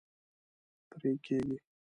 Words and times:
پرې 0.89 1.11
کیږي 1.25 1.57